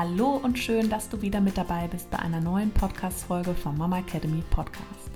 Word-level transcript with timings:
Hallo 0.00 0.40
und 0.42 0.58
schön, 0.58 0.88
dass 0.88 1.10
du 1.10 1.20
wieder 1.20 1.42
mit 1.42 1.58
dabei 1.58 1.86
bist 1.86 2.10
bei 2.10 2.18
einer 2.18 2.40
neuen 2.40 2.70
Podcast-Folge 2.70 3.52
vom 3.52 3.76
Mama 3.76 3.98
Academy 3.98 4.42
Podcast. 4.48 5.10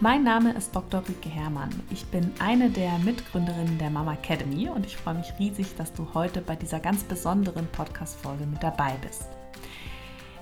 Mein 0.00 0.24
Name 0.24 0.52
ist 0.52 0.76
Dr. 0.76 1.02
Rike 1.08 1.30
Herrmann. 1.30 1.70
Ich 1.90 2.04
bin 2.04 2.30
eine 2.38 2.68
der 2.68 2.98
Mitgründerinnen 2.98 3.78
der 3.78 3.88
Mama 3.88 4.12
Academy 4.12 4.68
und 4.68 4.84
ich 4.84 4.98
freue 4.98 5.14
mich 5.14 5.32
riesig, 5.38 5.74
dass 5.78 5.90
du 5.94 6.12
heute 6.12 6.42
bei 6.42 6.54
dieser 6.54 6.80
ganz 6.80 7.02
besonderen 7.02 7.66
Podcast-Folge 7.68 8.44
mit 8.44 8.62
dabei 8.62 8.98
bist. 9.00 9.26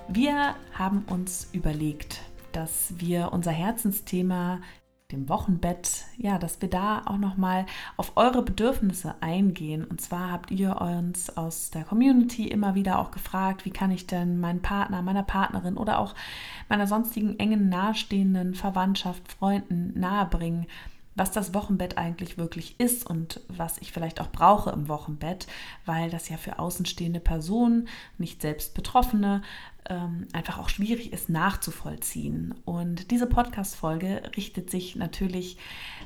Wir 0.09 0.55
haben 0.73 1.05
uns 1.09 1.47
überlegt, 1.53 2.19
dass 2.51 2.93
wir 2.97 3.31
unser 3.31 3.51
Herzensthema 3.51 4.59
dem 5.11 5.29
Wochenbett, 5.29 6.05
ja, 6.17 6.39
dass 6.39 6.61
wir 6.61 6.69
da 6.69 7.03
auch 7.05 7.17
noch 7.17 7.37
mal 7.37 7.67
auf 7.95 8.13
eure 8.15 8.41
Bedürfnisse 8.41 9.13
eingehen. 9.21 9.85
Und 9.85 10.01
zwar 10.01 10.31
habt 10.31 10.49
ihr 10.49 10.81
uns 10.81 11.35
aus 11.37 11.69
der 11.69 11.83
Community 11.83 12.47
immer 12.47 12.73
wieder 12.73 12.97
auch 12.97 13.11
gefragt, 13.11 13.65
wie 13.65 13.71
kann 13.71 13.91
ich 13.91 14.07
denn 14.07 14.39
meinen 14.39 14.63
Partner, 14.63 15.03
meiner 15.03 15.21
Partnerin 15.21 15.77
oder 15.77 15.99
auch 15.99 16.15
meiner 16.69 16.87
sonstigen 16.87 17.37
engen 17.37 17.69
nahestehenden 17.69 18.55
Verwandtschaft, 18.55 19.31
Freunden 19.31 19.99
nahebringen, 19.99 20.65
was 21.15 21.31
das 21.31 21.53
Wochenbett 21.53 21.97
eigentlich 21.97 22.37
wirklich 22.37 22.79
ist 22.79 23.09
und 23.09 23.41
was 23.47 23.77
ich 23.79 23.91
vielleicht 23.91 24.19
auch 24.21 24.31
brauche 24.31 24.69
im 24.71 24.87
Wochenbett, 24.89 25.47
weil 25.85 26.09
das 26.09 26.29
ja 26.29 26.37
für 26.37 26.59
außenstehende 26.59 27.21
Personen, 27.21 27.87
nicht 28.17 28.41
selbst 28.41 28.73
Betroffene, 28.73 29.41
ähm, 29.87 30.27
einfach 30.33 30.57
auch 30.57 30.69
schwierig 30.69 31.13
ist 31.13 31.29
nachzuvollziehen. 31.29 32.53
Und 32.65 33.11
diese 33.11 33.27
Podcast-Folge 33.27 34.23
richtet 34.35 34.69
sich 34.69 34.95
natürlich 34.95 35.57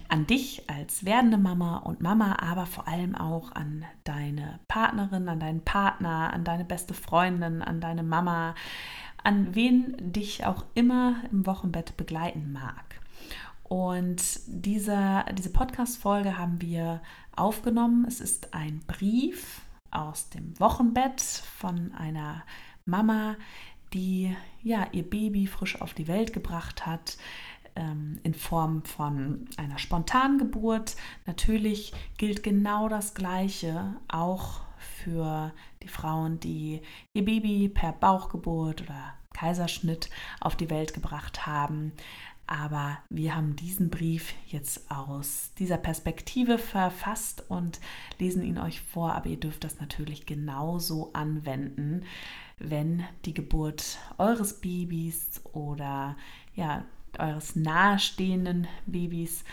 an 0.10 0.28
dich 0.28 0.70
als 0.70 1.06
werdende 1.06 1.38
Mama 1.38 1.78
und 1.78 2.02
Mama, 2.02 2.38
aber 2.40 2.66
vor 2.66 2.88
allem 2.88 3.16
auch 3.16 3.52
an 3.54 3.86
deine 4.04 4.60
Partnerin, 4.68 5.30
an 5.30 5.40
deinen 5.40 5.64
Partner, 5.64 6.34
an 6.34 6.44
deine 6.44 6.66
beste 6.66 6.94
Freundin, 6.94 7.62
an 7.62 7.80
deine 7.80 8.04
Mama, 8.04 8.54
an 9.24 9.56
wen 9.56 9.96
dich 10.00 10.46
auch 10.46 10.66
immer 10.76 11.16
im 11.32 11.46
Wochenbett 11.46 11.98
begleiten 11.98 12.52
mag. 12.52 12.89
Und 13.70 14.22
diese, 14.48 15.24
diese 15.38 15.52
Podcast-Folge 15.52 16.40
haben 16.40 16.60
wir 16.60 17.02
aufgenommen. 17.36 18.04
Es 18.08 18.20
ist 18.20 18.54
ein 18.54 18.82
Brief 18.88 19.62
aus 19.92 20.30
dem 20.30 20.60
Wochenbett 20.60 21.22
von 21.22 21.94
einer 21.94 22.44
Mama, 22.86 23.36
die 23.94 24.36
ja 24.64 24.88
ihr 24.92 25.08
Baby 25.08 25.46
frisch 25.46 25.80
auf 25.82 25.94
die 25.94 26.08
Welt 26.08 26.34
gebracht 26.34 26.88
hat 26.88 27.18
ähm, 27.76 28.20
in 28.24 28.34
Form 28.34 28.84
von 28.86 29.48
einer 29.58 29.78
Spontangeburt. 29.78 30.96
Natürlich 31.28 31.94
gilt 32.18 32.42
genau 32.42 32.90
das 32.90 33.14
Gleiche 33.14 33.96
auch 34.08 34.62
für 34.78 35.54
die 35.84 35.88
Frauen, 35.88 36.40
die 36.40 36.82
ihr 37.14 37.26
Baby 37.26 37.70
per 37.70 37.94
Bauchgeburt 37.94 38.82
oder 38.82 39.14
Kaiserschnitt 39.34 40.10
auf 40.42 40.56
die 40.56 40.72
Welt 40.72 40.94
gebracht 40.94 41.46
haben. 41.46 41.94
Aber 42.52 42.98
wir 43.12 43.36
haben 43.36 43.56
diesen 43.56 43.92
Brief 43.92 44.34
jetzt 44.48 44.90
aus 44.90 45.52
dieser 45.60 45.78
Perspektive 45.78 46.58
verfasst 46.58 47.44
und 47.48 47.80
lesen 48.18 48.42
ihn 48.42 48.58
euch 48.58 48.82
vor. 48.82 49.14
Aber 49.14 49.30
ihr 49.30 49.40
dürft 49.40 49.64
das 49.64 49.80
natürlich 49.80 50.26
genauso 50.26 51.14
anwenden, 51.14 52.06
wenn 52.58 53.04
die 53.26 53.36
Geburt 53.36 54.00
eures 54.18 54.62
Babys 54.62 55.42
oder 55.54 56.18
ja, 56.56 56.86
eures 57.20 57.56
nahestehenden 57.56 58.68
Babys 58.88 59.44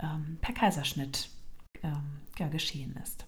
ähm, 0.00 0.38
per 0.40 0.52
Kaiserschnitt 0.52 1.30
ähm, 1.84 2.02
ja, 2.36 2.48
geschehen 2.48 2.98
ist. 3.00 3.26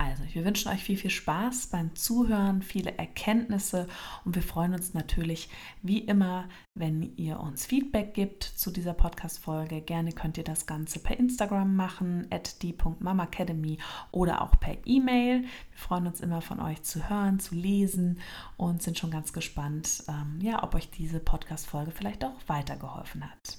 Also, 0.00 0.22
wir 0.32 0.46
wünschen 0.46 0.72
euch 0.72 0.82
viel, 0.82 0.96
viel 0.96 1.10
Spaß 1.10 1.66
beim 1.66 1.94
Zuhören, 1.94 2.62
viele 2.62 2.96
Erkenntnisse 2.96 3.86
und 4.24 4.34
wir 4.34 4.42
freuen 4.42 4.72
uns 4.72 4.94
natürlich 4.94 5.50
wie 5.82 5.98
immer, 5.98 6.48
wenn 6.72 7.14
ihr 7.16 7.38
uns 7.38 7.66
Feedback 7.66 8.14
gibt 8.14 8.44
zu 8.44 8.70
dieser 8.70 8.94
Podcast-Folge. 8.94 9.82
Gerne 9.82 10.12
könnt 10.12 10.38
ihr 10.38 10.44
das 10.44 10.64
Ganze 10.64 11.00
per 11.00 11.18
Instagram 11.18 11.76
machen, 11.76 12.26
at 12.30 12.62
die.mamacademy 12.62 13.76
oder 14.10 14.40
auch 14.40 14.58
per 14.58 14.78
E-Mail. 14.86 15.42
Wir 15.42 15.78
freuen 15.78 16.06
uns 16.06 16.22
immer 16.22 16.40
von 16.40 16.60
euch 16.60 16.82
zu 16.82 17.10
hören, 17.10 17.38
zu 17.38 17.54
lesen 17.54 18.20
und 18.56 18.82
sind 18.82 18.96
schon 18.96 19.10
ganz 19.10 19.34
gespannt, 19.34 20.04
ähm, 20.08 20.38
ja, 20.40 20.62
ob 20.62 20.74
euch 20.74 20.88
diese 20.88 21.20
Podcast-Folge 21.20 21.90
vielleicht 21.90 22.24
auch 22.24 22.40
weitergeholfen 22.46 23.30
hat. 23.30 23.58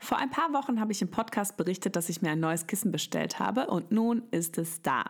Vor 0.00 0.18
ein 0.18 0.30
paar 0.30 0.52
Wochen 0.52 0.80
habe 0.80 0.92
ich 0.92 1.02
im 1.02 1.10
Podcast 1.10 1.56
berichtet, 1.56 1.96
dass 1.96 2.08
ich 2.08 2.20
mir 2.20 2.30
ein 2.30 2.40
neues 2.40 2.66
Kissen 2.66 2.90
bestellt 2.90 3.38
habe 3.38 3.68
und 3.68 3.92
nun 3.92 4.22
ist 4.30 4.58
es 4.58 4.82
da. 4.82 5.04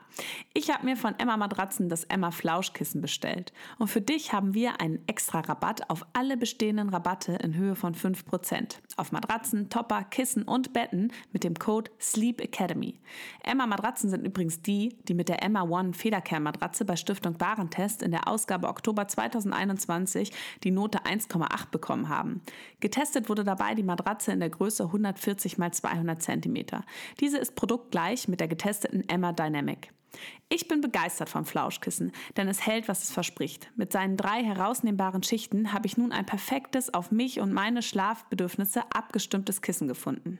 Ich 0.52 0.70
habe 0.70 0.84
mir 0.84 0.96
von 0.96 1.18
Emma 1.18 1.36
Matratzen 1.36 1.88
das 1.88 2.04
Emma 2.04 2.30
Flauschkissen 2.30 3.00
bestellt 3.00 3.52
und 3.78 3.88
für 3.88 4.00
dich 4.00 4.32
haben 4.32 4.54
wir 4.54 4.80
einen 4.80 5.02
extra 5.06 5.40
Rabatt 5.40 5.88
auf 5.90 6.06
alle 6.12 6.36
bestehenden 6.36 6.90
Rabatte 6.90 7.32
in 7.42 7.54
Höhe 7.54 7.76
von 7.76 7.94
5%. 7.94 8.76
Auf 8.96 9.12
Matratzen, 9.12 9.70
Topper, 9.70 10.04
Kissen 10.04 10.42
und 10.42 10.72
Betten 10.72 11.12
mit 11.32 11.44
dem 11.44 11.54
Code 11.54 11.90
Sleep 12.00 12.40
Academy. 12.40 13.00
Emma 13.42 13.66
Matratzen 13.66 14.10
sind 14.10 14.24
übrigens 14.24 14.62
die, 14.62 14.96
die 15.08 15.14
mit 15.14 15.28
der 15.28 15.42
Emma 15.42 15.62
One 15.62 15.94
Federkern-Matratze 15.94 16.84
bei 16.84 16.96
Stiftung 16.96 17.40
Warentest 17.40 18.02
in 18.02 18.10
der 18.10 18.28
Ausgabe 18.28 18.68
Oktober 18.68 19.08
2021 19.08 20.32
die 20.62 20.70
Note 20.70 21.00
1,8 21.04 21.70
bekommen 21.70 22.08
haben. 22.08 22.42
Getestet 22.80 23.28
wurde 23.28 23.44
dabei 23.44 23.74
die 23.74 23.82
Matratze 23.82 24.32
in 24.32 24.40
der 24.40 24.50
Größe 24.50 24.73
140 24.82 25.58
x 25.58 25.78
200 25.78 26.20
cm. 26.20 26.64
Diese 27.20 27.38
ist 27.38 27.54
produktgleich 27.54 28.28
mit 28.28 28.40
der 28.40 28.48
getesteten 28.48 29.08
Emma 29.08 29.32
Dynamic. 29.32 29.92
Ich 30.48 30.68
bin 30.68 30.80
begeistert 30.80 31.28
vom 31.28 31.44
Flauschkissen, 31.44 32.12
denn 32.36 32.48
es 32.48 32.66
hält, 32.66 32.88
was 32.88 33.02
es 33.02 33.10
verspricht. 33.10 33.70
Mit 33.76 33.92
seinen 33.92 34.16
drei 34.16 34.42
herausnehmbaren 34.42 35.22
Schichten 35.22 35.72
habe 35.72 35.86
ich 35.86 35.96
nun 35.96 36.12
ein 36.12 36.26
perfektes, 36.26 36.92
auf 36.92 37.10
mich 37.10 37.40
und 37.40 37.52
meine 37.52 37.82
Schlafbedürfnisse 37.82 38.82
abgestimmtes 38.92 39.62
Kissen 39.62 39.88
gefunden. 39.88 40.38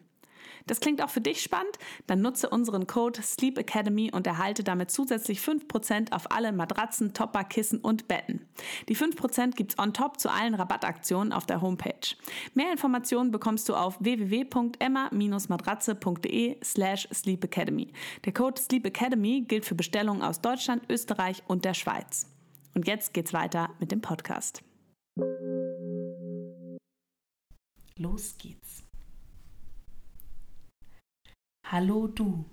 Das 0.67 0.81
klingt 0.81 1.03
auch 1.03 1.11
für 1.11 1.21
dich 1.21 1.43
spannend? 1.43 1.79
Dann 2.07 2.23
nutze 2.23 2.49
unseren 2.49 2.87
Code 2.87 3.21
Sleep 3.23 3.59
Academy 3.59 4.11
und 4.13 4.27
erhalte 4.27 4.65
damit 4.65 4.91
zusätzlich 4.91 5.41
5% 5.41 6.13
auf 6.13 6.31
alle 6.31 6.53
Matratzen, 6.53 7.13
Topper, 7.13 7.45
Kissen 7.45 7.81
und 7.81 8.09
Betten. 8.09 8.49
Die 8.89 8.97
5% 8.97 9.57
gibt's 9.57 9.79
on 9.79 9.93
top 9.93 10.19
zu 10.19 10.31
allen 10.31 10.55
Rabattaktionen 10.55 11.35
auf 11.35 11.45
der 11.47 11.61
Homepage. 11.61 12.17
Mehr 12.55 12.73
Informationen 12.73 13.31
bekommst 13.31 13.69
du 13.69 13.75
auf 13.75 13.99
www.emma-matratze.de 14.01 16.57
slash 16.65 17.07
Sleep 17.13 17.45
Academy. 17.45 17.93
Der 18.25 18.33
Code 18.33 18.59
Sleep 18.61 18.87
Academy 18.87 19.45
gilt 19.47 19.67
für 19.67 19.75
Bestellungen 19.75 20.23
aus 20.23 20.41
Deutschland, 20.41 20.85
Österreich 20.89 21.43
und 21.47 21.65
der 21.65 21.75
Schweiz. 21.75 22.27
Und 22.75 22.87
jetzt 22.89 23.15
geht's 23.15 23.33
weiter 23.33 23.71
mit 23.79 23.93
dem 23.93 24.01
Podcast. 24.01 24.65
Los 27.97 28.37
geht's. 28.37 28.84
Hallo 31.67 32.07
du. 32.09 32.45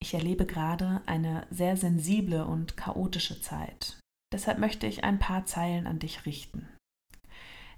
Ich 0.00 0.14
erlebe 0.14 0.46
gerade 0.46 1.02
eine 1.04 1.46
sehr 1.50 1.76
sensible 1.76 2.46
und 2.46 2.78
chaotische 2.78 3.42
Zeit. 3.42 4.00
Deshalb 4.32 4.58
möchte 4.58 4.86
ich 4.86 5.04
ein 5.04 5.18
paar 5.18 5.44
Zeilen 5.44 5.86
an 5.86 5.98
dich 5.98 6.24
richten. 6.24 6.66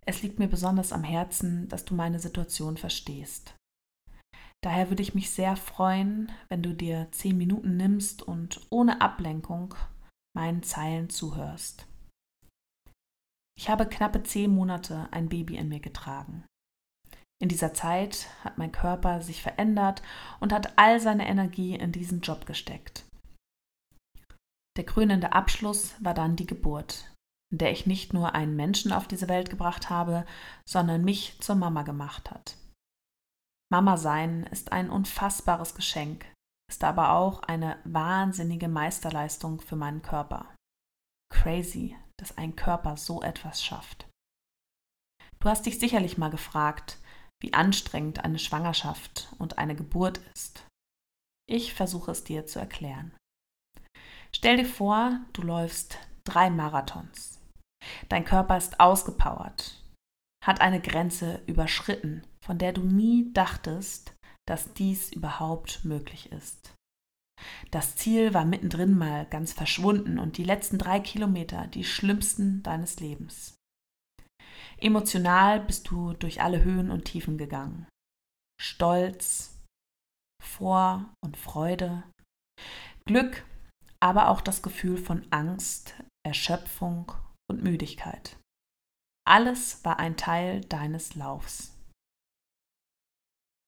Es 0.07 0.23
liegt 0.23 0.39
mir 0.39 0.47
besonders 0.47 0.93
am 0.93 1.03
Herzen, 1.03 1.69
dass 1.69 1.85
du 1.85 1.95
meine 1.95 2.21
Situation 2.21 2.77
verstehst. 2.77 3.57
Daher 4.63 4.91
würde 4.91 5.03
ich 5.03 5.15
mich 5.15 5.31
sehr 5.31 5.57
freuen, 5.57 6.31
wenn 6.49 6.63
du 6.63 6.73
dir 6.73 7.09
zehn 7.11 7.37
Minuten 7.37 7.77
nimmst 7.77 8.23
und 8.23 8.61
ohne 8.71 9.01
Ablenkung 9.01 9.75
meinen 10.37 10.63
Zeilen 10.63 11.11
zuhörst. 11.11 11.87
Ich 13.59 13.69
habe 13.69 13.87
knappe 13.87 14.23
zehn 14.23 14.53
Monate 14.53 15.09
ein 15.11 15.29
Baby 15.29 15.57
in 15.57 15.69
mir 15.69 15.81
getragen. 15.81 16.45
In 17.39 17.49
dieser 17.49 17.75
Zeit 17.75 18.29
hat 18.45 18.57
mein 18.57 18.73
Körper 18.73 19.21
sich 19.21 19.43
verändert 19.43 20.03
und 20.41 20.53
hat 20.53 20.79
all 20.79 21.01
seine 21.01 21.29
Energie 21.29 21.75
in 21.75 21.93
diesen 21.93 22.21
Job 22.21 22.47
gesteckt. 22.47 23.05
Der 24.77 24.85
krönende 24.85 25.33
Abschluss 25.33 25.95
war 26.03 26.15
dann 26.15 26.37
die 26.37 26.47
Geburt, 26.47 27.13
in 27.51 27.59
der 27.59 27.73
ich 27.73 27.87
nicht 27.87 28.13
nur 28.13 28.35
einen 28.35 28.57
Menschen 28.57 28.93
auf 28.93 29.07
diese 29.07 29.29
Welt 29.29 29.51
gebracht 29.51 29.91
habe, 29.91 30.25
sondern 30.67 31.05
mich 31.05 31.39
zur 31.41 31.57
Mama 31.57 31.83
gemacht 31.83 32.31
hat. 32.31 32.57
Mama 33.71 33.97
sein 33.97 34.45
ist 34.45 34.73
ein 34.73 34.91
unfassbares 34.91 35.75
Geschenk, 35.75 36.25
ist 36.71 36.85
aber 36.85 37.13
auch 37.13 37.43
eine 37.43 37.79
wahnsinnige 37.85 38.69
Meisterleistung 38.69 39.61
für 39.61 39.77
meinen 39.77 40.03
Körper. 40.03 40.55
Crazy, 41.33 41.97
dass 42.19 42.39
ein 42.39 42.55
Körper 42.55 42.97
so 42.97 43.23
etwas 43.23 43.63
schafft. 43.63 44.09
Du 45.41 45.49
hast 45.49 45.67
dich 45.67 45.79
sicherlich 45.79 46.17
mal 46.17 46.31
gefragt, 46.31 46.99
wie 47.41 47.53
anstrengend 47.53 48.25
eine 48.25 48.39
Schwangerschaft 48.39 49.29
und 49.39 49.59
eine 49.59 49.75
Geburt 49.75 50.21
ist. 50.35 50.65
Ich 51.49 51.75
versuche 51.75 52.11
es 52.11 52.25
dir 52.25 52.47
zu 52.47 52.59
erklären. 52.59 53.15
Stell 54.35 54.57
dir 54.57 54.67
vor, 54.67 55.21
du 55.33 55.43
läufst 55.43 55.99
drei 56.25 56.51
Marathons. 56.51 57.41
Dein 58.09 58.25
Körper 58.25 58.57
ist 58.57 58.81
ausgepowert, 58.81 59.83
hat 60.45 60.61
eine 60.61 60.81
Grenze 60.81 61.43
überschritten, 61.47 62.27
von 62.45 62.59
der 62.59 62.73
du 62.73 62.83
nie 62.83 63.33
dachtest, 63.33 64.15
dass 64.47 64.73
dies 64.75 65.13
überhaupt 65.13 65.85
möglich 65.85 66.33
ist. 66.33 66.75
Das 67.71 67.97
Ziel 67.97 68.35
war 68.35 68.45
mittendrin 68.45 68.97
mal 68.97 69.27
ganz 69.27 69.53
verschwunden 69.53 70.19
und 70.19 70.39
die 70.39 70.45
letzten 70.45 70.79
drei 70.79 71.01
Kilometer 71.01 71.67
die 71.67 71.85
schlimmsten 71.85 72.63
deines 72.63 72.99
Lebens. 73.01 73.56
Emotional 74.79 75.61
bist 75.61 75.91
du 75.91 76.13
durch 76.13 76.43
alle 76.43 76.63
Höhen 76.63 76.91
und 76.91 77.05
Tiefen 77.05 77.39
gegangen. 77.39 77.87
Stolz, 78.61 79.63
Vor- 80.43 81.13
und 81.25 81.37
Freude, 81.37 82.03
Glück, 83.07 83.45
aber 84.01 84.29
auch 84.29 84.41
das 84.41 84.63
Gefühl 84.63 84.99
von 84.99 85.27
Angst, 85.31 85.95
Erschöpfung 86.27 87.13
und 87.51 87.63
Müdigkeit. 87.63 88.37
Alles 89.27 89.85
war 89.85 89.99
ein 89.99 90.17
Teil 90.17 90.61
deines 90.63 91.15
Laufs. 91.15 91.75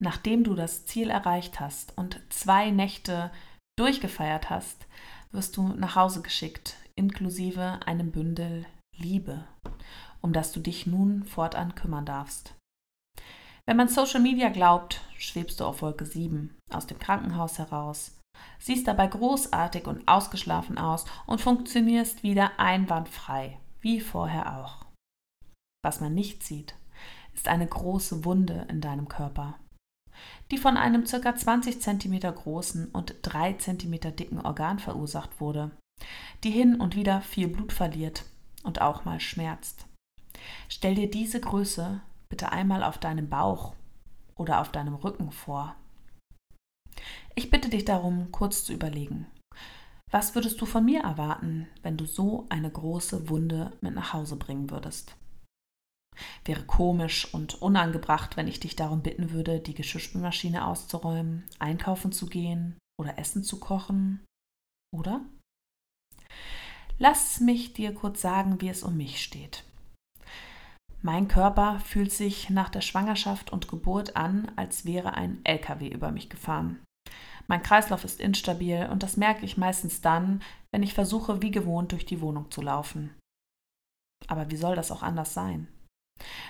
Nachdem 0.01 0.45
du 0.45 0.55
das 0.55 0.87
Ziel 0.87 1.11
erreicht 1.11 1.59
hast 1.59 1.97
und 1.97 2.21
zwei 2.33 2.71
Nächte 2.71 3.33
durchgefeiert 3.79 4.51
hast, 4.51 4.87
wirst 5.33 5.57
du 5.57 5.69
nach 5.69 5.97
Hause 5.97 6.23
geschickt, 6.23 6.77
inklusive 6.95 7.81
einem 7.85 8.13
Bündel 8.13 8.67
Liebe, 8.97 9.47
um 10.21 10.33
das 10.33 10.53
du 10.53 10.61
dich 10.61 10.87
nun 10.87 11.25
fortan 11.25 11.75
kümmern 11.75 12.07
darfst. 12.07 12.55
Wenn 13.67 13.77
man 13.77 13.89
Social 13.89 14.21
Media 14.21 14.49
glaubt, 14.49 15.03
schwebst 15.19 15.61
du 15.61 15.65
auf 15.65 15.83
Wolke 15.83 16.07
7 16.07 16.57
aus 16.71 16.87
dem 16.87 16.99
Krankenhaus 16.99 17.59
heraus, 17.59 18.19
siehst 18.59 18.87
dabei 18.87 19.07
großartig 19.07 19.87
und 19.87 20.09
ausgeschlafen 20.09 20.79
aus 20.79 21.05
und 21.27 21.41
funktionierst 21.41 22.23
wieder 22.23 22.59
einwandfrei, 22.59 23.59
wie 23.81 24.01
vorher 24.01 24.59
auch. 24.59 24.87
Was 25.85 26.01
man 26.01 26.15
nicht 26.15 26.43
sieht, 26.43 26.75
ist 27.35 27.49
eine 27.49 27.67
große 27.67 28.25
Wunde 28.25 28.67
in 28.69 28.81
deinem 28.81 29.09
Körper 29.09 29.59
die 30.51 30.59
von 30.59 30.77
einem 30.77 31.05
ca. 31.05 31.37
20 31.37 31.81
cm 31.81 32.21
großen 32.21 32.87
und 32.87 33.17
3 33.23 33.55
cm 33.55 34.17
dicken 34.17 34.41
Organ 34.41 34.79
verursacht 34.79 35.41
wurde, 35.41 35.71
die 36.45 36.51
hin 36.51 36.81
und 36.81 36.97
wieder 36.97 37.21
viel 37.21 37.49
Blut 37.49 37.73
verliert 37.73 38.25
und 38.63 38.81
auch 38.81 39.05
mal 39.05 39.21
schmerzt. 39.21 39.87
Stell 40.69 40.95
dir 40.95 41.11
diese 41.11 41.41
Größe 41.41 42.01
bitte 42.29 42.53
einmal 42.53 42.83
auf 42.83 42.99
deinem 42.99 43.29
Bauch 43.29 43.75
oder 44.37 44.61
auf 44.61 44.71
deinem 44.71 44.95
Rücken 44.95 45.33
vor. 45.33 45.75
Ich 47.35 47.51
bitte 47.51 47.69
dich 47.69 47.85
darum, 47.85 48.33
kurz 48.33 48.65
zu 48.65 48.73
überlegen. 48.73 49.27
Was 50.11 50.35
würdest 50.35 50.61
du 50.61 50.67
von 50.67 50.85
mir 50.85 51.03
erwarten, 51.03 51.69
wenn 51.83 51.97
du 51.97 52.07
so 52.07 52.47
eine 52.49 52.71
große 52.71 53.29
Wunde 53.29 53.73
mit 53.81 53.95
nach 53.95 54.13
Hause 54.13 54.37
bringen 54.37 54.71
würdest? 54.71 55.15
Wäre 56.45 56.65
komisch 56.65 57.33
und 57.33 57.61
unangebracht, 57.61 58.37
wenn 58.37 58.49
ich 58.49 58.59
dich 58.59 58.75
darum 58.75 59.03
bitten 59.03 59.31
würde, 59.31 59.61
die 59.61 59.75
Geschirrspülmaschine 59.75 60.67
auszuräumen, 60.67 61.45
einkaufen 61.59 62.11
zu 62.11 62.27
gehen 62.27 62.77
oder 63.01 63.19
Essen 63.19 63.45
zu 63.45 63.61
kochen, 63.61 64.25
oder? 64.97 65.21
Lass 66.99 67.39
mich 67.41 67.75
dir 67.75 67.95
kurz 67.95 68.21
sagen, 68.21 68.61
wie 68.61 68.69
es 68.69 68.83
um 68.83 68.97
mich 68.97 69.23
steht. 69.23 69.63
Mein 71.01 71.29
Körper 71.29 71.79
fühlt 71.81 72.13
sich 72.13 72.51
nach 72.51 72.69
der 72.69 72.81
Schwangerschaft 72.81 73.53
und 73.53 73.69
Geburt 73.69 74.17
an, 74.17 74.51
als 74.57 74.85
wäre 74.85 75.15
ein 75.15 75.41
LKW 75.45 75.89
über 75.89 76.11
mich 76.11 76.29
gefahren. 76.29 76.81
Mein 77.47 77.63
Kreislauf 77.63 78.05
ist 78.05 78.21
instabil 78.21 78.89
und 78.91 79.03
das 79.03 79.17
merke 79.17 79.45
ich 79.45 79.57
meistens 79.57 80.01
dann, 80.01 80.43
wenn 80.71 80.83
ich 80.83 80.95
versuche, 80.95 81.41
wie 81.41 81.51
gewohnt 81.51 81.93
durch 81.93 82.05
die 82.05 82.21
Wohnung 82.21 82.51
zu 82.51 82.61
laufen. 82.61 83.15
Aber 84.27 84.51
wie 84.51 84.57
soll 84.57 84.77
das 84.77 84.91
auch 84.91 85.03
anders 85.03 85.33
sein? 85.33 85.69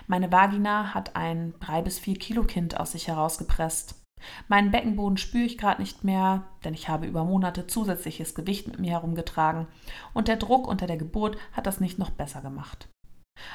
Meine 0.06 0.33
Vagina 0.33 0.94
hat 0.94 1.15
ein 1.15 1.55
drei 1.61 1.83
bis 1.83 1.99
vier 1.99 2.19
Kilo 2.19 2.43
Kind 2.43 2.81
aus 2.81 2.93
sich 2.93 3.06
herausgepresst. 3.06 4.03
Meinen 4.49 4.73
Beckenboden 4.73 5.19
spüre 5.19 5.44
ich 5.44 5.59
gerade 5.59 5.81
nicht 5.81 6.03
mehr, 6.03 6.49
denn 6.65 6.75
ich 6.75 6.89
habe 6.89 7.06
über 7.06 7.23
Monate 7.23 7.67
zusätzliches 7.67 8.35
Gewicht 8.35 8.67
mit 8.67 8.81
mir 8.81 8.93
herumgetragen 8.93 9.69
und 10.15 10.27
der 10.27 10.37
Druck 10.37 10.67
unter 10.67 10.87
der 10.87 10.97
Geburt 10.97 11.37
hat 11.53 11.67
das 11.67 11.79
nicht 11.79 11.99
noch 11.99 12.11
besser 12.11 12.41
gemacht. 12.41 12.89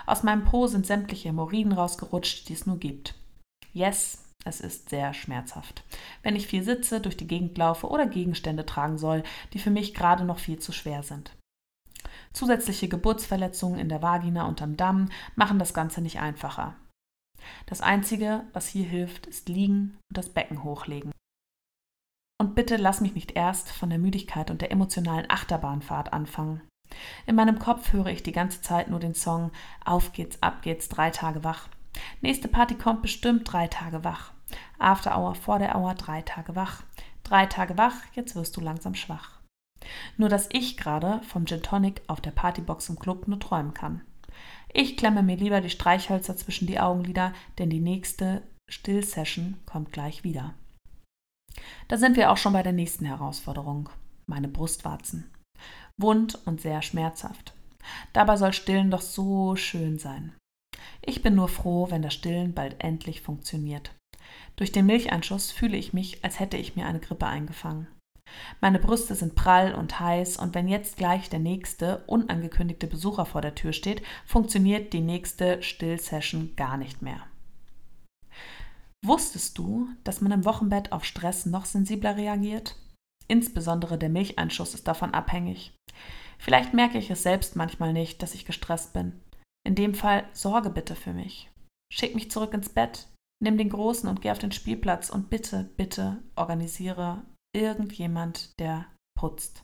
Aus 0.06 0.24
meinem 0.24 0.46
Po 0.46 0.68
sind 0.68 0.86
sämtliche 0.86 1.30
Hämorrhoiden 1.30 1.74
rausgerutscht, 1.74 2.50
die 2.50 2.54
es 2.54 2.66
nur 2.66 2.78
gibt. 2.78 3.16
Yes, 3.74 4.24
es 4.46 4.60
ist 4.60 4.90
sehr 4.90 5.14
schmerzhaft, 5.14 5.84
wenn 6.22 6.36
ich 6.36 6.48
viel 6.48 6.64
sitze, 6.64 7.00
durch 7.00 7.16
die 7.16 7.28
Gegend 7.28 7.58
laufe 7.58 7.88
oder 7.88 8.06
Gegenstände 8.06 8.66
tragen 8.66 8.98
soll, 8.98 9.24
die 9.54 9.60
für 9.60 9.72
mich 9.72 9.94
gerade 9.94 10.26
noch 10.26 10.40
viel 10.40 10.60
zu 10.60 10.72
schwer 10.72 11.04
sind. 11.04 11.36
Zusätzliche 12.34 12.88
Geburtsverletzungen 12.88 13.80
in 13.80 13.90
der 13.90 14.02
Vagina 14.02 14.46
und 14.46 14.62
am 14.62 14.76
Damm 14.76 15.10
machen 15.36 15.60
das 15.60 15.74
Ganze 15.74 16.02
nicht 16.02 16.20
einfacher. 16.20 16.76
Das 17.66 17.82
Einzige, 17.82 18.44
was 18.54 18.68
hier 18.68 18.86
hilft, 18.86 19.28
ist 19.28 19.50
liegen 19.50 20.00
und 20.10 20.18
das 20.18 20.30
Becken 20.30 20.64
hochlegen. 20.64 21.12
Und 22.42 22.56
bitte 22.56 22.78
lass 22.78 23.02
mich 23.02 23.16
nicht 23.16 23.34
erst 23.34 23.72
von 23.72 23.90
der 23.90 24.00
Müdigkeit 24.00 24.52
und 24.52 24.62
der 24.62 24.72
emotionalen 24.72 25.30
Achterbahnfahrt 25.30 26.12
anfangen. 26.12 26.62
In 27.26 27.36
meinem 27.36 27.60
Kopf 27.60 27.94
höre 27.94 28.08
ich 28.08 28.24
die 28.24 28.32
ganze 28.32 28.62
Zeit 28.62 28.90
nur 28.90 29.00
den 29.00 29.16
Song 29.16 29.52
Auf 29.84 30.14
geht's, 30.14 30.42
ab 30.42 30.62
geht's, 30.62 30.90
drei 30.90 31.10
Tage 31.10 31.44
wach. 31.44 31.68
Nächste 32.22 32.48
Party 32.48 32.76
kommt 32.76 33.02
bestimmt 33.02 33.52
drei 33.52 33.68
Tage 33.68 34.04
wach. 34.04 34.32
After 34.80 35.18
Hour, 35.18 35.36
vor 35.36 35.60
der 35.60 35.76
Hour, 35.76 35.94
drei 35.96 36.22
Tage 36.22 36.56
wach. 36.56 36.84
Drei 37.24 37.46
Tage 37.46 37.78
wach, 37.78 37.96
jetzt 38.14 38.36
wirst 38.36 38.58
du 38.58 38.62
langsam 38.62 38.96
schwach. 38.96 39.40
Nur 40.18 40.30
dass 40.30 40.50
ich 40.52 40.78
gerade 40.78 41.22
vom 41.24 41.46
Gin 41.46 41.62
Tonic 41.62 42.02
auf 42.08 42.22
der 42.22 42.32
Partybox 42.32 42.90
im 42.90 43.00
Club 43.00 43.28
nur 43.28 43.40
träumen 43.40 43.74
kann. 43.74 44.02
Ich 44.74 44.98
klemme 44.98 45.24
mir 45.24 45.36
lieber 45.36 45.62
die 45.62 45.70
Streichhölzer 45.70 46.36
zwischen 46.36 46.68
die 46.68 46.80
Augenlider, 46.80 47.34
denn 47.60 47.70
die 47.70 47.80
nächste 47.80 48.42
Stillsession 48.68 49.58
kommt 49.66 49.92
gleich 49.92 50.24
wieder. 50.24 50.54
Da 51.88 51.98
sind 51.98 52.18
wir 52.18 52.32
auch 52.32 52.38
schon 52.38 52.54
bei 52.54 52.64
der 52.64 52.74
nächsten 52.74 53.06
Herausforderung. 53.06 53.90
Meine 54.26 54.48
Brustwarzen. 54.48 55.33
Wund 56.00 56.40
und 56.46 56.62
sehr 56.62 56.82
schmerzhaft. 56.82 57.54
Dabei 58.14 58.38
soll 58.38 58.54
Stillen 58.54 58.92
doch 58.92 59.02
so 59.02 59.56
schön 59.56 60.00
sein. 60.00 60.34
Ich 61.02 61.22
bin 61.22 61.36
nur 61.36 61.50
froh, 61.50 61.88
wenn 61.90 62.02
das 62.02 62.14
Stillen 62.14 62.54
bald 62.54 62.84
endlich 62.84 63.22
funktioniert. 63.22 63.92
Durch 64.56 64.72
den 64.72 64.86
Milcheinschuss 64.86 65.52
fühle 65.52 65.78
ich 65.78 65.94
mich, 65.94 66.24
als 66.24 66.40
hätte 66.40 66.58
ich 66.58 66.76
mir 66.76 66.86
eine 66.86 67.00
Grippe 67.00 67.28
eingefangen. 67.28 67.88
Meine 68.62 68.80
Brüste 68.80 69.16
sind 69.16 69.36
prall 69.36 69.76
und 69.76 70.00
heiß 70.00 70.38
und 70.38 70.56
wenn 70.56 70.68
jetzt 70.68 70.98
gleich 70.98 71.30
der 71.30 71.40
nächste 71.40 72.04
unangekündigte 72.08 72.88
Besucher 72.88 73.26
vor 73.26 73.42
der 73.42 73.56
Tür 73.56 73.74
steht, 73.74 74.02
funktioniert 74.26 74.94
die 74.94 75.02
nächste 75.02 75.62
Stillsession 75.62 76.56
gar 76.56 76.78
nicht 76.78 77.02
mehr. 77.02 77.22
Wusstest 79.06 79.58
du, 79.58 79.90
dass 80.04 80.22
man 80.22 80.32
im 80.32 80.46
Wochenbett 80.46 80.92
auf 80.94 81.04
Stress 81.04 81.46
noch 81.46 81.66
sensibler 81.66 82.16
reagiert? 82.16 82.78
Insbesondere 83.28 83.98
der 83.98 84.10
Milcheinschuss 84.10 84.74
ist 84.74 84.88
davon 84.88 85.14
abhängig. 85.14 85.74
Vielleicht 86.38 86.74
merke 86.74 86.98
ich 86.98 87.10
es 87.10 87.24
selbst 87.24 87.56
manchmal 87.56 87.94
nicht, 87.94 88.22
dass 88.22 88.36
ich 88.36 88.46
gestresst 88.46 88.94
bin. 88.94 89.22
In 89.66 89.76
dem 89.76 89.94
Fall 89.94 90.26
sorge 90.34 90.70
bitte 90.70 90.96
für 90.96 91.14
mich. 91.14 91.50
Schick 91.92 92.16
mich 92.16 92.32
zurück 92.32 92.54
ins 92.54 92.70
Bett, 92.70 93.08
nimm 93.42 93.58
den 93.58 93.70
Großen 93.70 94.10
und 94.10 94.22
geh 94.22 94.32
auf 94.32 94.40
den 94.40 94.52
Spielplatz 94.52 95.10
und 95.10 95.30
bitte, 95.30 95.70
bitte 95.78 96.22
organisiere 96.36 97.24
irgendjemand, 97.56 98.60
der 98.60 98.88
putzt. 99.18 99.64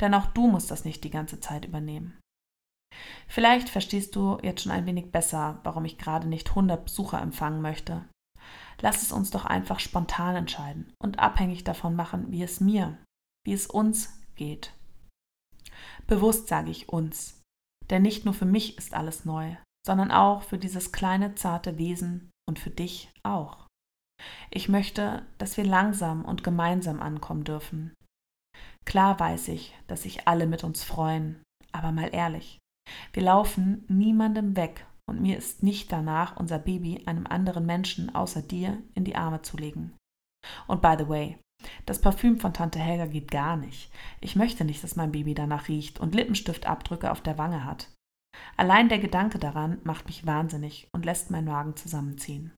Denn 0.00 0.12
auch 0.14 0.26
du 0.26 0.48
musst 0.48 0.70
das 0.70 0.84
nicht 0.84 1.04
die 1.04 1.10
ganze 1.10 1.40
Zeit 1.40 1.64
übernehmen. 1.64 2.18
Vielleicht 3.28 3.68
verstehst 3.68 4.16
du 4.16 4.38
jetzt 4.42 4.62
schon 4.62 4.72
ein 4.72 4.86
wenig 4.86 5.12
besser, 5.12 5.60
warum 5.62 5.84
ich 5.84 5.98
gerade 5.98 6.28
nicht 6.28 6.50
100 6.50 6.84
Besucher 6.84 7.22
empfangen 7.22 7.62
möchte. 7.62 8.04
Lass 8.80 9.02
es 9.02 9.12
uns 9.12 9.30
doch 9.30 9.44
einfach 9.44 9.80
spontan 9.80 10.36
entscheiden 10.36 10.92
und 11.02 11.18
abhängig 11.18 11.64
davon 11.64 11.94
machen, 11.94 12.30
wie 12.30 12.42
es 12.42 12.60
mir, 12.60 12.98
wie 13.44 13.52
es 13.52 13.66
uns 13.66 14.20
geht. 14.34 14.72
Bewusst 16.06 16.48
sage 16.48 16.70
ich 16.70 16.88
uns, 16.88 17.40
denn 17.90 18.02
nicht 18.02 18.24
nur 18.24 18.34
für 18.34 18.44
mich 18.44 18.78
ist 18.78 18.94
alles 18.94 19.24
neu, 19.24 19.56
sondern 19.86 20.10
auch 20.10 20.42
für 20.42 20.58
dieses 20.58 20.92
kleine, 20.92 21.34
zarte 21.34 21.78
Wesen 21.78 22.30
und 22.48 22.58
für 22.58 22.70
dich 22.70 23.12
auch. 23.22 23.66
Ich 24.50 24.68
möchte, 24.68 25.26
dass 25.38 25.56
wir 25.56 25.64
langsam 25.64 26.24
und 26.24 26.44
gemeinsam 26.44 27.00
ankommen 27.00 27.44
dürfen. 27.44 27.94
Klar 28.84 29.18
weiß 29.18 29.48
ich, 29.48 29.74
dass 29.86 30.02
sich 30.02 30.28
alle 30.28 30.46
mit 30.46 30.64
uns 30.64 30.84
freuen, 30.84 31.42
aber 31.72 31.92
mal 31.92 32.10
ehrlich, 32.12 32.58
wir 33.12 33.22
laufen 33.22 33.84
niemandem 33.88 34.56
weg 34.56 34.86
und 35.08 35.20
mir 35.20 35.36
ist 35.36 35.62
nicht 35.62 35.92
danach, 35.92 36.36
unser 36.36 36.58
Baby 36.58 37.02
einem 37.06 37.26
anderen 37.26 37.66
Menschen 37.66 38.14
außer 38.14 38.42
dir 38.42 38.82
in 38.94 39.04
die 39.04 39.16
Arme 39.16 39.42
zu 39.42 39.56
legen. 39.56 39.96
Und 40.66 40.82
by 40.82 40.96
the 40.98 41.08
way, 41.08 41.38
Das 41.86 42.00
Parfüm 42.00 42.40
von 42.40 42.52
Tante 42.52 42.78
Helga 42.78 43.06
geht 43.06 43.30
gar 43.30 43.56
nicht. 43.56 43.92
Ich 44.20 44.36
möchte 44.36 44.64
nicht, 44.64 44.82
dass 44.82 44.96
mein 44.96 45.12
Baby 45.12 45.34
danach 45.34 45.68
riecht 45.68 46.00
und 46.00 46.14
Lippenstiftabdrücke 46.14 47.10
auf 47.10 47.20
der 47.20 47.38
Wange 47.38 47.64
hat. 47.64 47.88
Allein 48.56 48.88
der 48.88 48.98
Gedanke 48.98 49.38
daran 49.38 49.78
macht 49.84 50.06
mich 50.06 50.26
wahnsinnig 50.26 50.88
und 50.92 51.04
lässt 51.04 51.30
meinen 51.30 51.46
Magen 51.46 51.76
zusammenziehen. 51.76 52.52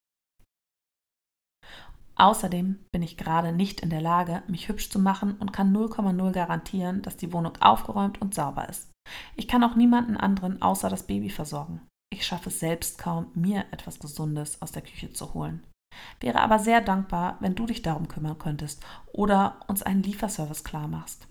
Außerdem 2.17 2.79
bin 2.93 3.03
ich 3.03 3.17
gerade 3.17 3.53
nicht 3.53 3.81
in 3.81 3.91
der 3.91 4.01
Lage, 4.01 4.45
mich 4.47 4.69
hübsch 4.69 4.89
zu 4.89 5.01
machen 5.01 5.37
und 5.39 5.53
kann 5.53 5.75
0,0 5.77 6.31
garantieren, 6.33 7.03
dass 7.03 7.17
die 7.17 7.33
Wohnung 7.33 7.57
aufgeräumt 7.61 8.21
und 8.21 8.35
sauber 8.35 8.69
ist. 8.69 8.93
Ich 9.35 9.49
kann 9.49 9.65
auch 9.65 9.75
niemanden 9.75 10.17
anderen 10.17 10.63
außer 10.63 10.89
das 10.89 11.07
Baby 11.07 11.29
versorgen. 11.29 11.83
Ich 12.15 12.25
schaffe 12.25 12.49
es 12.49 12.61
selbst 12.61 12.97
kaum, 12.97 13.33
mir 13.35 13.65
etwas 13.73 13.99
Gesundes 13.99 14.63
aus 14.63 14.71
der 14.71 14.83
Küche 14.83 15.13
zu 15.13 15.35
holen. 15.35 15.67
Wäre 16.21 16.43
aber 16.43 16.61
sehr 16.61 16.81
dankbar, 16.81 17.39
wenn 17.41 17.57
du 17.57 17.67
dich 17.67 17.83
darum 17.83 18.07
kümmern 18.07 18.39
könntest 18.39 18.81
oder 19.13 19.59
uns 19.67 19.83
einen 19.83 20.05
Lieferservice 20.05 20.63
klar 20.63 20.87
machst. 20.87 21.27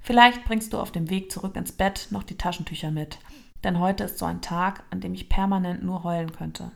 Vielleicht 0.00 0.44
bringst 0.44 0.72
du 0.72 0.80
auf 0.80 0.92
dem 0.92 1.10
Weg 1.10 1.30
zurück 1.30 1.56
ins 1.56 1.72
Bett 1.72 2.08
noch 2.08 2.22
die 2.22 2.38
Taschentücher 2.38 2.90
mit, 2.90 3.18
denn 3.64 3.78
heute 3.80 4.04
ist 4.04 4.16
so 4.16 4.24
ein 4.24 4.40
Tag, 4.40 4.82
an 4.88 5.02
dem 5.02 5.12
ich 5.12 5.28
permanent 5.28 5.82
nur 5.82 6.04
heulen 6.04 6.32
könnte. 6.32 6.72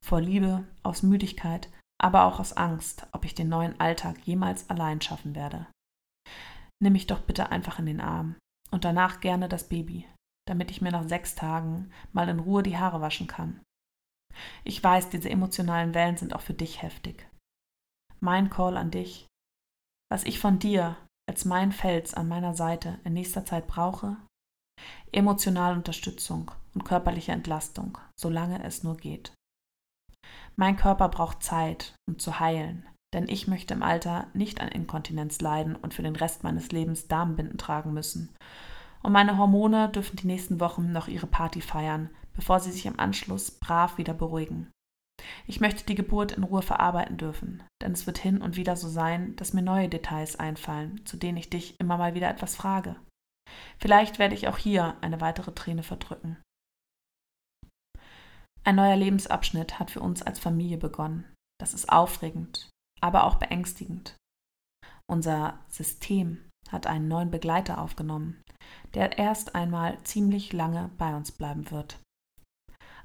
Vor 0.00 0.22
Liebe, 0.22 0.64
aus 0.82 1.02
Müdigkeit, 1.02 1.68
aber 2.00 2.24
auch 2.24 2.40
aus 2.40 2.54
Angst, 2.54 3.06
ob 3.12 3.26
ich 3.26 3.34
den 3.34 3.50
neuen 3.50 3.78
Alltag 3.78 4.16
jemals 4.24 4.70
allein 4.70 5.02
schaffen 5.02 5.34
werde. 5.34 5.66
Nimm 6.82 6.94
mich 6.94 7.06
doch 7.06 7.20
bitte 7.20 7.50
einfach 7.50 7.78
in 7.78 7.84
den 7.84 8.00
Arm 8.00 8.36
und 8.70 8.86
danach 8.86 9.20
gerne 9.20 9.50
das 9.50 9.68
Baby, 9.68 10.06
damit 10.48 10.70
ich 10.70 10.80
mir 10.80 10.92
nach 10.92 11.06
sechs 11.08 11.34
Tagen 11.34 11.90
mal 12.12 12.28
in 12.28 12.40
Ruhe 12.40 12.62
die 12.62 12.78
Haare 12.78 13.00
waschen 13.00 13.26
kann. 13.26 13.60
Ich 14.64 14.82
weiß, 14.82 15.10
diese 15.10 15.30
emotionalen 15.30 15.94
Wellen 15.94 16.16
sind 16.16 16.34
auch 16.34 16.40
für 16.40 16.54
dich 16.54 16.82
heftig. 16.82 17.28
Mein 18.20 18.50
Call 18.50 18.76
an 18.76 18.90
dich, 18.90 19.26
was 20.10 20.24
ich 20.24 20.38
von 20.38 20.58
dir 20.58 20.96
als 21.28 21.44
mein 21.44 21.72
Fels 21.72 22.14
an 22.14 22.28
meiner 22.28 22.54
Seite 22.54 22.98
in 23.04 23.12
nächster 23.12 23.44
Zeit 23.44 23.66
brauche, 23.66 24.16
emotionale 25.12 25.76
Unterstützung 25.76 26.50
und 26.74 26.84
körperliche 26.84 27.32
Entlastung, 27.32 27.98
solange 28.18 28.62
es 28.64 28.82
nur 28.82 28.96
geht. 28.96 29.32
Mein 30.56 30.76
Körper 30.76 31.08
braucht 31.08 31.42
Zeit, 31.42 31.94
um 32.08 32.18
zu 32.18 32.40
heilen, 32.40 32.86
denn 33.14 33.28
ich 33.28 33.46
möchte 33.46 33.74
im 33.74 33.82
Alter 33.82 34.28
nicht 34.34 34.60
an 34.60 34.68
Inkontinenz 34.68 35.40
leiden 35.40 35.76
und 35.76 35.94
für 35.94 36.02
den 36.02 36.16
Rest 36.16 36.42
meines 36.42 36.72
Lebens 36.72 37.08
Damenbinden 37.08 37.58
tragen 37.58 37.92
müssen. 37.92 38.34
Und 39.02 39.12
meine 39.12 39.38
Hormone 39.38 39.88
dürfen 39.88 40.16
die 40.16 40.26
nächsten 40.26 40.60
Wochen 40.60 40.92
noch 40.92 41.08
ihre 41.08 41.26
Party 41.26 41.60
feiern, 41.60 42.10
bevor 42.34 42.60
sie 42.60 42.72
sich 42.72 42.86
im 42.86 42.98
Anschluss 42.98 43.50
brav 43.50 43.98
wieder 43.98 44.14
beruhigen. 44.14 44.70
Ich 45.46 45.60
möchte 45.60 45.84
die 45.84 45.94
Geburt 45.94 46.32
in 46.32 46.44
Ruhe 46.44 46.62
verarbeiten 46.62 47.16
dürfen, 47.16 47.62
denn 47.82 47.92
es 47.92 48.06
wird 48.06 48.18
hin 48.18 48.40
und 48.40 48.56
wieder 48.56 48.76
so 48.76 48.88
sein, 48.88 49.34
dass 49.36 49.52
mir 49.52 49.62
neue 49.62 49.88
Details 49.88 50.36
einfallen, 50.36 51.04
zu 51.06 51.16
denen 51.16 51.38
ich 51.38 51.50
dich 51.50 51.78
immer 51.80 51.96
mal 51.96 52.14
wieder 52.14 52.28
etwas 52.28 52.56
frage. 52.56 52.96
Vielleicht 53.78 54.18
werde 54.18 54.34
ich 54.34 54.48
auch 54.48 54.58
hier 54.58 54.96
eine 55.00 55.20
weitere 55.20 55.52
Träne 55.52 55.82
verdrücken. 55.82 56.36
Ein 58.64 58.76
neuer 58.76 58.96
Lebensabschnitt 58.96 59.78
hat 59.78 59.90
für 59.90 60.00
uns 60.00 60.22
als 60.22 60.38
Familie 60.38 60.78
begonnen. 60.78 61.24
Das 61.58 61.74
ist 61.74 61.88
aufregend, 61.90 62.70
aber 63.00 63.24
auch 63.24 63.36
beängstigend. 63.36 64.16
Unser 65.10 65.58
System 65.68 66.48
hat 66.68 66.86
einen 66.86 67.08
neuen 67.08 67.30
Begleiter 67.30 67.80
aufgenommen, 67.80 68.42
der 68.94 69.18
erst 69.18 69.54
einmal 69.54 69.98
ziemlich 70.04 70.52
lange 70.52 70.90
bei 70.98 71.14
uns 71.14 71.32
bleiben 71.32 71.70
wird. 71.70 71.98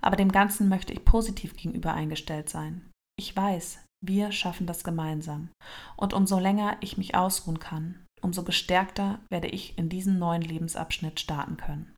Aber 0.01 0.15
dem 0.15 0.31
Ganzen 0.31 0.69
möchte 0.69 0.93
ich 0.93 1.05
positiv 1.05 1.55
gegenüber 1.55 1.93
eingestellt 1.93 2.49
sein. 2.49 2.91
Ich 3.17 3.35
weiß, 3.35 3.83
wir 4.03 4.31
schaffen 4.31 4.67
das 4.67 4.83
gemeinsam. 4.83 5.49
Und 5.95 6.13
umso 6.13 6.39
länger 6.39 6.77
ich 6.81 6.97
mich 6.97 7.15
ausruhen 7.15 7.59
kann, 7.59 8.05
umso 8.21 8.43
gestärkter 8.43 9.19
werde 9.29 9.47
ich 9.47 9.77
in 9.77 9.87
diesen 9.87 10.19
neuen 10.19 10.41
Lebensabschnitt 10.41 11.19
starten 11.19 11.57
können. 11.57 11.95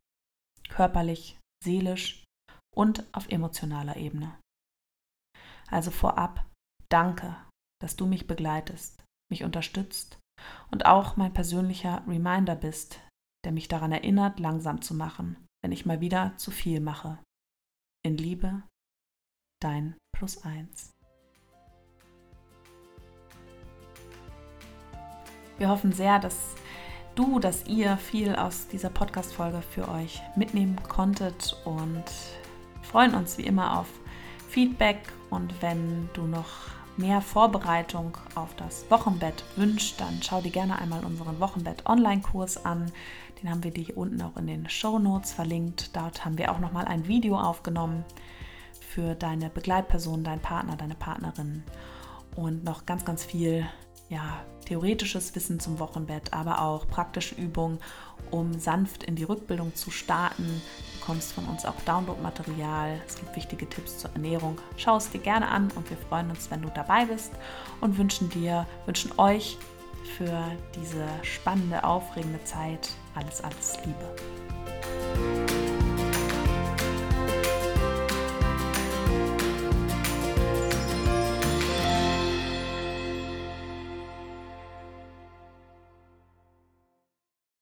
Körperlich, 0.68 1.38
seelisch 1.64 2.24
und 2.76 3.04
auf 3.12 3.28
emotionaler 3.28 3.96
Ebene. 3.96 4.38
Also 5.68 5.90
vorab, 5.90 6.44
danke, 6.88 7.36
dass 7.80 7.96
du 7.96 8.06
mich 8.06 8.26
begleitest, 8.26 9.02
mich 9.30 9.42
unterstützt 9.42 10.18
und 10.70 10.86
auch 10.86 11.16
mein 11.16 11.32
persönlicher 11.32 12.04
Reminder 12.06 12.54
bist, 12.54 13.00
der 13.46 13.52
mich 13.52 13.68
daran 13.68 13.92
erinnert, 13.92 14.40
langsam 14.40 14.82
zu 14.82 14.92
machen, 14.92 15.36
wenn 15.62 15.70
ich 15.70 15.86
mal 15.86 16.00
wieder 16.00 16.32
zu 16.36 16.50
viel 16.50 16.80
mache. 16.80 17.20
In 18.04 18.16
Liebe, 18.16 18.64
dein 19.62 19.94
Plus 20.12 20.42
eins. 20.42 20.90
Wir 25.58 25.68
hoffen 25.68 25.92
sehr, 25.92 26.18
dass 26.18 26.56
du, 27.14 27.38
dass 27.38 27.68
ihr 27.68 27.96
viel 27.98 28.34
aus 28.34 28.66
dieser 28.66 28.90
Podcast-Folge 28.90 29.62
für 29.62 29.86
euch 29.90 30.20
mitnehmen 30.34 30.82
konntet 30.82 31.56
und 31.64 32.02
freuen 32.82 33.14
uns 33.14 33.38
wie 33.38 33.46
immer 33.46 33.78
auf 33.78 33.86
Feedback 34.48 34.98
und 35.30 35.62
wenn 35.62 36.10
du 36.14 36.22
noch 36.26 36.70
mehr 36.96 37.20
Vorbereitung 37.20 38.16
auf 38.34 38.54
das 38.56 38.90
Wochenbett 38.90 39.44
wünschst, 39.56 40.00
dann 40.00 40.20
schau 40.22 40.40
dir 40.40 40.50
gerne 40.50 40.78
einmal 40.78 41.04
unseren 41.04 41.40
Wochenbett-Online-Kurs 41.40 42.64
an. 42.64 42.90
Den 43.42 43.50
haben 43.50 43.64
wir 43.64 43.70
dir 43.70 43.84
hier 43.84 43.96
unten 43.96 44.22
auch 44.22 44.36
in 44.36 44.46
den 44.46 44.68
Show 44.68 44.98
Notes 44.98 45.32
verlinkt. 45.32 45.94
Dort 45.94 46.24
haben 46.24 46.38
wir 46.38 46.52
auch 46.52 46.58
nochmal 46.58 46.86
ein 46.86 47.06
Video 47.06 47.38
aufgenommen 47.38 48.04
für 48.80 49.14
deine 49.14 49.50
Begleitperson, 49.50 50.24
deinen 50.24 50.40
Partner, 50.40 50.76
deine 50.76 50.94
Partnerin 50.94 51.62
und 52.34 52.64
noch 52.64 52.86
ganz, 52.86 53.04
ganz 53.04 53.24
viel 53.24 53.66
ja, 54.08 54.44
theoretisches 54.66 55.34
Wissen 55.34 55.60
zum 55.60 55.78
Wochenbett, 55.78 56.32
aber 56.32 56.60
auch 56.60 56.86
praktische 56.88 57.34
Übungen, 57.34 57.78
um 58.30 58.58
sanft 58.58 59.04
in 59.04 59.16
die 59.16 59.24
Rückbildung 59.24 59.74
zu 59.74 59.90
starten. 59.90 60.44
Du 60.44 61.00
bekommst 61.00 61.32
von 61.32 61.44
uns 61.46 61.64
auch 61.64 61.80
Downloadmaterial. 61.84 63.00
Es 63.06 63.16
gibt 63.16 63.36
wichtige 63.36 63.68
Tipps 63.68 63.98
zur 63.98 64.10
Ernährung. 64.12 64.58
Schau 64.76 64.96
es 64.96 65.10
dir 65.10 65.20
gerne 65.20 65.48
an 65.48 65.70
und 65.76 65.88
wir 65.90 65.96
freuen 65.96 66.30
uns, 66.30 66.50
wenn 66.50 66.62
du 66.62 66.70
dabei 66.74 67.06
bist 67.06 67.32
und 67.80 67.98
wünschen 67.98 68.28
dir, 68.30 68.66
wünschen 68.86 69.12
euch 69.18 69.56
für 70.16 70.42
diese 70.74 71.06
spannende, 71.22 71.82
aufregende 71.84 72.42
Zeit 72.44 72.90
alles, 73.14 73.42
alles 73.42 73.76
Liebe. 73.84 74.45